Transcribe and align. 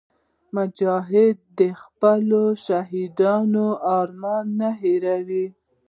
مجاهد 0.55 1.37
د 1.59 1.61
خپلو 1.81 2.43
شهیدانو 2.65 3.67
ارمان 3.99 4.45
نه 4.59 4.69
هېروي. 4.81 5.45